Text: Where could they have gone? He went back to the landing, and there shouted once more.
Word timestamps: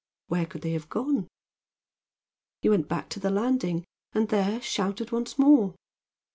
Where 0.29 0.47
could 0.47 0.63
they 0.63 0.71
have 0.71 0.89
gone? 0.89 1.27
He 2.63 2.69
went 2.69 2.87
back 2.87 3.07
to 3.09 3.19
the 3.19 3.29
landing, 3.29 3.83
and 4.13 4.29
there 4.29 4.59
shouted 4.59 5.11
once 5.11 5.37
more. 5.37 5.75